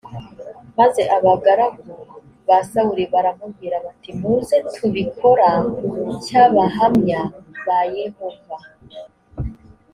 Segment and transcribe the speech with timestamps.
[0.77, 1.83] maze abagaragu
[2.47, 5.49] ba sawuli baramubwira bati muze tubikora
[6.23, 7.21] cy abahamya
[7.65, 8.57] ba yehova